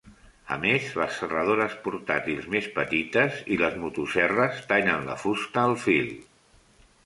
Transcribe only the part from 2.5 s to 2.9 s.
més